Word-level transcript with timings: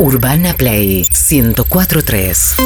Urbana 0.00 0.54
Play 0.54 1.06
1043. 1.12 2.56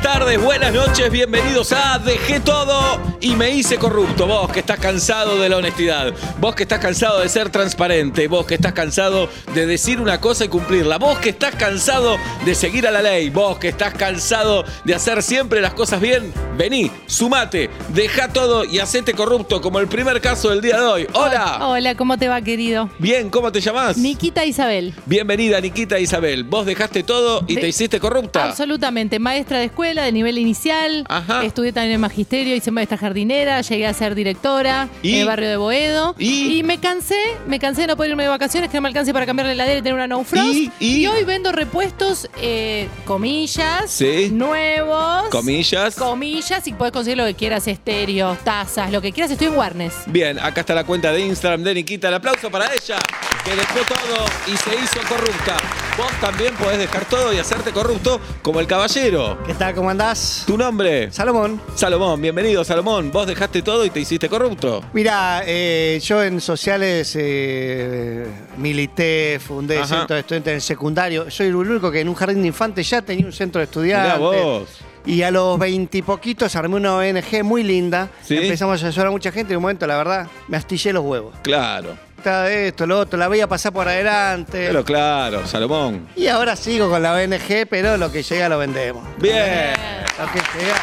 Buenas 0.00 0.16
tardes, 0.20 0.40
buenas 0.40 0.72
noches, 0.72 1.10
bienvenidos 1.10 1.72
a 1.72 1.98
Dejé 1.98 2.38
todo 2.38 3.00
y 3.20 3.30
me 3.34 3.50
hice 3.50 3.78
corrupto. 3.78 4.28
Vos 4.28 4.48
que 4.52 4.60
estás 4.60 4.78
cansado 4.78 5.40
de 5.40 5.48
la 5.48 5.56
honestidad, 5.56 6.12
vos 6.38 6.54
que 6.54 6.62
estás 6.62 6.78
cansado 6.78 7.18
de 7.18 7.28
ser 7.28 7.50
transparente, 7.50 8.28
vos 8.28 8.46
que 8.46 8.54
estás 8.54 8.74
cansado 8.74 9.28
de 9.54 9.66
decir 9.66 10.00
una 10.00 10.20
cosa 10.20 10.44
y 10.44 10.48
cumplirla, 10.48 10.98
vos 10.98 11.18
que 11.18 11.30
estás 11.30 11.56
cansado 11.56 12.16
de 12.44 12.54
seguir 12.54 12.86
a 12.86 12.92
la 12.92 13.02
ley, 13.02 13.28
vos 13.30 13.58
que 13.58 13.68
estás 13.68 13.92
cansado 13.94 14.64
de 14.84 14.94
hacer 14.94 15.20
siempre 15.20 15.60
las 15.60 15.74
cosas 15.74 16.00
bien, 16.00 16.32
vení, 16.56 16.92
sumate, 17.06 17.68
deja 17.88 18.28
todo 18.28 18.64
y 18.64 18.78
hacete 18.78 19.14
corrupto 19.14 19.60
como 19.60 19.80
el 19.80 19.88
primer 19.88 20.20
caso 20.20 20.50
del 20.50 20.60
día 20.60 20.78
de 20.80 20.86
hoy. 20.86 21.06
Hola. 21.12 21.58
Hola, 21.66 21.96
¿cómo 21.96 22.16
te 22.16 22.28
va, 22.28 22.40
querido? 22.40 22.88
Bien, 23.00 23.30
¿cómo 23.30 23.50
te 23.50 23.60
llamás? 23.60 23.96
Nikita 23.96 24.44
Isabel. 24.44 24.94
Bienvenida, 25.06 25.60
Nikita 25.60 25.98
Isabel. 25.98 26.44
Vos 26.44 26.66
dejaste 26.66 27.02
todo 27.02 27.42
y 27.48 27.56
De- 27.56 27.62
te 27.62 27.68
hiciste 27.68 27.98
corrupta. 27.98 28.44
Absolutamente, 28.44 29.18
maestra 29.18 29.58
de 29.58 29.64
escuela 29.64 29.87
de 29.96 30.12
nivel 30.12 30.38
inicial. 30.38 31.04
Ajá. 31.08 31.44
Estudié 31.44 31.72
también 31.72 31.94
en 31.94 32.00
magisterio, 32.00 32.54
hice 32.54 32.70
maestra 32.70 32.98
jardinera, 32.98 33.60
llegué 33.60 33.86
a 33.86 33.94
ser 33.94 34.14
directora 34.14 34.88
¿Y? 35.02 35.14
en 35.14 35.20
el 35.20 35.26
barrio 35.26 35.48
de 35.48 35.56
Boedo. 35.56 36.14
¿Y? 36.18 36.62
me 36.64 36.78
cansé, 36.78 37.18
me 37.46 37.58
cansé 37.58 37.82
de 37.82 37.86
no 37.88 37.96
poder 37.96 38.10
irme 38.10 38.24
de 38.24 38.28
vacaciones, 38.28 38.70
que 38.70 38.76
no 38.76 38.82
me 38.82 38.88
alcance 38.88 39.12
para 39.12 39.24
cambiar 39.26 39.46
la 39.46 39.52
heladera 39.52 39.78
y 39.78 39.82
tener 39.82 39.94
una 39.94 40.06
no 40.06 40.22
frost. 40.24 40.54
¿Y? 40.54 40.70
¿Y? 40.80 41.06
hoy 41.06 41.24
vendo 41.24 41.50
repuestos, 41.52 42.28
eh, 42.42 42.88
comillas, 43.04 43.90
Sí. 43.90 44.30
nuevos. 44.32 45.24
Comillas. 45.30 45.94
Comillas 45.96 46.66
y 46.66 46.72
puedes 46.72 46.92
conseguir 46.92 47.16
lo 47.18 47.24
que 47.24 47.34
quieras, 47.34 47.66
estéreos, 47.68 48.38
tazas, 48.44 48.90
lo 48.92 49.00
que 49.00 49.12
quieras. 49.12 49.30
Estoy 49.30 49.48
en 49.48 49.56
Warnes. 49.56 49.94
Bien, 50.06 50.38
acá 50.38 50.60
está 50.60 50.74
la 50.74 50.84
cuenta 50.84 51.12
de 51.12 51.20
Instagram 51.26 51.62
de 51.62 51.74
Nikita. 51.74 52.08
El 52.08 52.14
aplauso 52.14 52.50
para 52.50 52.66
ella, 52.74 52.98
que 53.44 53.54
dejó 53.56 53.78
todo 53.88 54.26
y 54.46 54.56
se 54.56 54.74
hizo 54.76 55.00
corrupta. 55.08 55.56
Vos 55.96 56.10
también 56.20 56.54
podés 56.54 56.78
dejar 56.78 57.04
todo 57.06 57.32
y 57.32 57.38
hacerte 57.38 57.72
corrupto 57.72 58.20
como 58.42 58.60
el 58.60 58.66
caballero. 58.66 59.38
¿Qué 59.46 59.54
tal? 59.54 59.74
¿Cómo 59.74 59.90
andás? 59.90 60.44
¿Tu 60.46 60.56
nombre? 60.56 61.10
Salomón. 61.10 61.60
Salomón, 61.74 62.20
bienvenido 62.20 62.62
Salomón. 62.64 63.10
Vos 63.10 63.26
dejaste 63.26 63.62
todo 63.62 63.84
y 63.84 63.90
te 63.90 64.00
hiciste 64.00 64.28
corrupto. 64.28 64.84
Mira, 64.92 65.42
eh, 65.46 65.98
yo 66.04 66.22
en 66.22 66.40
sociales 66.40 67.12
eh, 67.18 68.26
milité, 68.58 69.40
fundé 69.44 69.78
Ajá. 69.78 69.86
centro 69.98 70.14
de 70.14 70.20
estudiantes 70.20 70.50
en 70.50 70.56
el 70.56 70.62
secundario. 70.62 71.30
Soy 71.30 71.46
el 71.48 71.56
único 71.56 71.90
que 71.90 72.00
en 72.00 72.08
un 72.08 72.14
jardín 72.14 72.42
de 72.42 72.48
infantes 72.48 72.88
ya 72.88 73.02
tenía 73.02 73.26
un 73.26 73.32
centro 73.32 73.60
de 73.60 73.66
Mirá 73.66 74.06
estudiantes. 74.14 74.18
vos. 74.20 74.68
Y 75.06 75.22
a 75.22 75.30
los 75.30 75.58
veintipoquitos 75.58 76.54
armé 76.54 76.76
una 76.76 76.94
ONG 76.96 77.42
muy 77.42 77.62
linda. 77.62 78.10
Sí. 78.22 78.36
Empezamos 78.36 78.82
a 78.84 78.88
ayudar 78.88 79.06
a 79.06 79.10
mucha 79.10 79.32
gente 79.32 79.52
y 79.52 79.54
en 79.54 79.56
un 79.58 79.62
momento, 79.62 79.86
la 79.86 79.96
verdad, 79.96 80.26
me 80.48 80.56
astillé 80.58 80.92
los 80.92 81.02
huevos. 81.04 81.34
Claro. 81.42 81.96
Está 82.18 82.50
esto, 82.50 82.84
lo 82.84 82.98
otro, 82.98 83.16
la 83.16 83.28
veía 83.28 83.46
pasar 83.46 83.72
por 83.72 83.86
adelante. 83.86 84.66
Pero 84.66 84.84
claro, 84.84 85.46
Salomón. 85.46 86.08
Y 86.16 86.26
ahora 86.26 86.56
sigo 86.56 86.90
con 86.90 87.00
la 87.00 87.12
ONG, 87.14 87.68
pero 87.70 87.96
lo 87.96 88.10
que 88.10 88.24
llega 88.24 88.48
lo 88.48 88.58
vendemos. 88.58 89.06
Bien. 89.18 89.72
Lo 90.18 90.26
que 90.32 90.40
llega, 90.58 90.74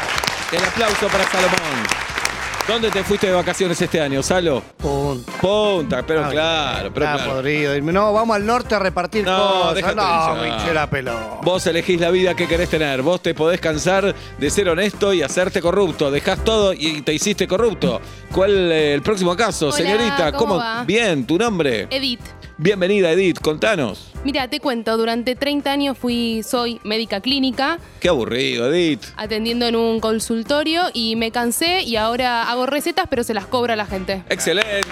El 0.52 0.64
aplauso 0.64 1.08
para 1.08 1.24
Salomón. 1.30 2.05
¿Dónde 2.66 2.90
te 2.90 3.04
fuiste 3.04 3.28
de 3.28 3.32
vacaciones 3.32 3.80
este 3.80 4.00
año, 4.00 4.22
Salo? 4.24 4.60
punto. 4.78 5.30
Punta, 5.40 6.04
pero 6.04 6.24
Ah, 6.24 6.30
claro, 6.30 6.90
pero 6.92 7.06
claro. 7.06 7.34
podrido. 7.34 7.80
No, 7.80 8.12
vamos 8.12 8.34
al 8.34 8.44
norte 8.44 8.74
a 8.74 8.80
repartir 8.80 9.24
No, 9.24 9.36
cosas. 9.60 9.74
déjate 9.76 9.94
No, 9.94 10.34
me 10.34 10.48
hinché 10.48 10.74
la 10.74 10.90
pelota. 10.90 11.38
Vos 11.42 11.64
elegís 11.68 12.00
la 12.00 12.10
vida 12.10 12.34
que 12.34 12.48
querés 12.48 12.68
tener. 12.68 13.02
Vos 13.02 13.22
te 13.22 13.34
podés 13.34 13.60
cansar 13.60 14.12
de 14.38 14.50
ser 14.50 14.68
honesto 14.68 15.12
y 15.12 15.22
hacerte 15.22 15.62
corrupto. 15.62 16.10
Dejás 16.10 16.42
todo 16.44 16.72
y 16.72 17.02
te 17.02 17.14
hiciste 17.14 17.46
corrupto. 17.46 18.00
¿Cuál 18.32 18.72
eh, 18.72 18.94
el 18.94 19.02
próximo 19.02 19.36
caso, 19.36 19.66
Hola, 19.66 19.76
señorita? 19.76 20.32
¿cómo 20.32 20.56
va? 20.56 20.82
Bien, 20.84 21.24
tu 21.24 21.38
nombre. 21.38 21.86
Edith. 21.90 22.20
Bienvenida, 22.58 23.12
Edith. 23.12 23.38
Contanos. 23.40 24.10
Mira, 24.26 24.48
te 24.48 24.58
cuento, 24.58 24.96
durante 24.96 25.36
30 25.36 25.70
años 25.70 25.96
fui, 25.96 26.42
soy 26.42 26.80
médica 26.82 27.20
clínica, 27.20 27.78
Qué 28.00 28.08
aburrido, 28.08 28.74
Edith. 28.74 29.04
atendiendo 29.16 29.66
en 29.66 29.76
un 29.76 30.00
consultorio 30.00 30.82
y 30.92 31.14
me 31.14 31.30
cansé 31.30 31.82
y 31.82 31.94
ahora 31.94 32.50
hago 32.50 32.66
recetas, 32.66 33.06
pero 33.08 33.22
se 33.22 33.34
las 33.34 33.46
cobra 33.46 33.76
la 33.76 33.86
gente. 33.86 34.24
Excelente. 34.28 34.82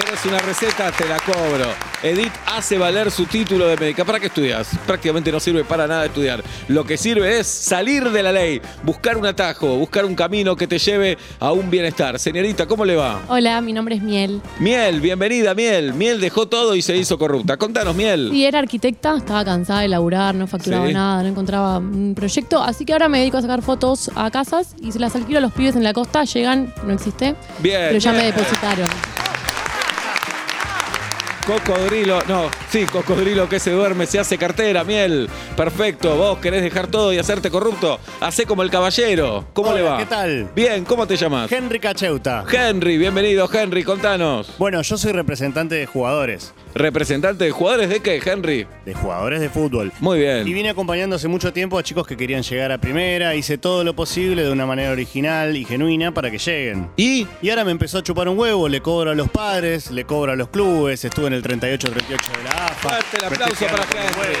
¿Quieres 0.00 0.24
una 0.26 0.38
receta? 0.38 0.92
Te 0.92 1.08
la 1.08 1.18
cobro. 1.18 1.72
Edith 2.04 2.32
hace 2.46 2.78
valer 2.78 3.10
su 3.10 3.26
título 3.26 3.66
de 3.66 3.76
médica. 3.76 4.04
¿Para 4.04 4.20
qué 4.20 4.26
estudias? 4.26 4.68
Prácticamente 4.86 5.32
no 5.32 5.40
sirve 5.40 5.64
para 5.64 5.88
nada 5.88 6.06
estudiar. 6.06 6.44
Lo 6.68 6.84
que 6.84 6.96
sirve 6.96 7.40
es 7.40 7.48
salir 7.48 8.08
de 8.08 8.22
la 8.22 8.30
ley, 8.30 8.62
buscar 8.84 9.16
un 9.16 9.26
atajo, 9.26 9.76
buscar 9.76 10.04
un 10.04 10.14
camino 10.14 10.54
que 10.54 10.68
te 10.68 10.78
lleve 10.78 11.18
a 11.40 11.50
un 11.50 11.68
bienestar. 11.68 12.16
Señorita, 12.20 12.66
¿cómo 12.66 12.84
le 12.84 12.94
va? 12.94 13.20
Hola, 13.26 13.60
mi 13.60 13.72
nombre 13.72 13.96
es 13.96 14.02
Miel. 14.02 14.40
Miel, 14.60 15.00
bienvenida, 15.00 15.52
Miel. 15.54 15.92
Miel 15.94 16.20
dejó 16.20 16.46
todo 16.46 16.76
y 16.76 16.82
se 16.82 16.96
hizo 16.96 17.18
corrupta. 17.18 17.56
Contanos, 17.56 17.96
Miel. 17.96 18.30
Y 18.32 18.44
era 18.44 18.60
arquitecta, 18.60 19.16
estaba 19.16 19.44
cansada 19.44 19.80
de 19.80 19.88
laburar, 19.88 20.36
no 20.36 20.46
facturaba 20.46 20.86
Sí. 20.86 20.94
nada, 20.94 21.22
no 21.24 21.28
encontraba 21.30 21.78
un 21.78 22.14
proyecto, 22.14 22.62
así 22.62 22.84
que 22.84 22.92
ahora 22.92 23.08
me 23.08 23.18
dedico 23.18 23.38
a 23.38 23.42
sacar 23.42 23.62
fotos 23.62 24.12
a 24.14 24.30
casas 24.30 24.76
y 24.80 24.92
se 24.92 25.00
las 25.00 25.16
alquilo 25.16 25.38
a 25.38 25.42
los 25.42 25.52
pibes 25.52 25.74
en 25.74 25.82
la 25.82 25.92
costa, 25.92 26.22
llegan, 26.22 26.72
no 26.84 26.92
existe, 26.94 27.34
Bien. 27.58 27.80
pero 27.88 27.98
ya 27.98 28.12
me 28.12 28.22
depositaron. 28.26 28.88
Cocodrilo, 31.48 32.18
no, 32.28 32.50
sí, 32.68 32.84
cocodrilo 32.84 33.48
que 33.48 33.58
se 33.58 33.70
duerme, 33.70 34.04
se 34.04 34.18
hace 34.18 34.36
cartera, 34.36 34.84
Miel. 34.84 35.30
Perfecto, 35.56 36.14
vos 36.14 36.40
querés 36.40 36.62
dejar 36.62 36.88
todo 36.88 37.10
y 37.10 37.16
hacerte 37.16 37.48
corrupto. 37.50 37.98
Hacé 38.20 38.44
como 38.44 38.62
el 38.62 38.70
caballero. 38.70 39.46
¿Cómo 39.54 39.70
Hola, 39.70 39.78
le 39.78 39.82
va? 39.88 39.96
¿qué 39.96 40.04
tal? 40.04 40.50
Bien, 40.54 40.84
¿cómo 40.84 41.06
te 41.06 41.16
llamas? 41.16 41.50
Henry 41.50 41.80
Cacheuta. 41.80 42.44
Henry, 42.52 42.98
bienvenido, 42.98 43.48
Henry, 43.50 43.82
contanos. 43.82 44.52
Bueno, 44.58 44.82
yo 44.82 44.98
soy 44.98 45.12
representante 45.12 45.74
de 45.74 45.86
jugadores, 45.86 46.52
¿Representante 46.74 47.44
de 47.44 47.50
jugadores 47.50 47.88
de 47.88 48.00
qué, 48.00 48.20
Henry? 48.24 48.66
de 48.84 48.94
jugadores 48.94 49.40
de 49.40 49.48
fútbol. 49.48 49.90
Muy 50.00 50.18
Y 50.18 50.20
bien. 50.20 50.44
vine 50.44 50.68
acompañando 50.68 51.16
hace 51.16 51.26
mucho 51.26 51.50
tiempo 51.52 51.78
a 51.78 51.82
chicos 51.82 52.06
que 52.06 52.16
querían 52.16 52.42
llegar 52.42 52.70
a 52.72 52.78
primera, 52.78 53.34
hice 53.34 53.56
todo 53.56 53.84
lo 53.84 53.96
posible 53.96 54.44
de 54.44 54.52
una 54.52 54.66
manera 54.66 54.92
original 54.92 55.56
y 55.56 55.64
genuina 55.64 56.12
para 56.12 56.30
que 56.30 56.36
lleguen. 56.38 56.90
¿Y? 56.96 57.26
Y 57.40 57.48
ahora 57.50 57.64
me 57.64 57.70
empezó 57.72 57.98
a 57.98 58.02
chupar 58.02 58.28
un 58.28 58.38
huevo, 58.38 58.68
le 58.68 58.82
cobro 58.82 59.10
a 59.10 59.14
los 59.14 59.30
padres, 59.30 59.90
le 59.90 60.04
cobro 60.04 60.32
a 60.32 60.36
los 60.36 60.48
clubes, 60.50 61.04
estuve 61.04 61.26
en 61.28 61.32
el 61.32 61.37
38-38 61.42 61.88
de 61.88 62.44
la 62.44 62.66
AFA. 62.66 62.88
Fuerte 62.88 63.16
el 63.16 63.24
aplauso 63.24 63.66
para 63.66 63.84
Henry. 63.84 64.36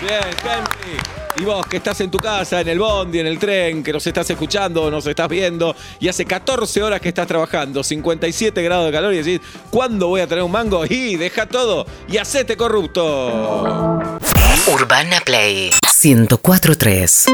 Bien, 0.00 0.20
Henry. 0.44 1.20
Y 1.36 1.44
vos 1.44 1.64
que 1.66 1.76
estás 1.76 2.00
en 2.00 2.10
tu 2.10 2.18
casa, 2.18 2.60
en 2.60 2.68
el 2.68 2.78
bondi, 2.78 3.20
en 3.20 3.26
el 3.26 3.38
tren, 3.38 3.82
que 3.82 3.92
nos 3.92 4.06
estás 4.06 4.28
escuchando, 4.28 4.90
nos 4.90 5.06
estás 5.06 5.28
viendo, 5.28 5.74
y 6.00 6.08
hace 6.08 6.24
14 6.24 6.82
horas 6.82 7.00
que 7.00 7.08
estás 7.08 7.26
trabajando, 7.26 7.84
57 7.84 8.62
grados 8.62 8.86
de 8.86 8.92
calor, 8.92 9.14
y 9.14 9.22
decís, 9.22 9.40
¿cuándo 9.70 10.08
voy 10.08 10.20
a 10.20 10.26
tener 10.26 10.42
un 10.42 10.50
mango? 10.50 10.84
Y 10.86 11.16
deja 11.16 11.46
todo 11.46 11.86
y 12.08 12.18
hacete 12.18 12.56
corrupto. 12.56 14.18
Urbana 14.66 15.20
Play 15.24 15.70
1043. 16.02 17.26